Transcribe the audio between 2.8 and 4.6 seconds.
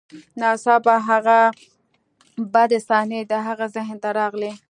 صحنې د هغه ذهن ته راغلې